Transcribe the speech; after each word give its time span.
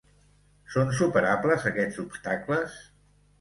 Són 0.75 0.89
superables 0.99 1.67
aquests 1.73 2.01
obstacles? 2.05 2.81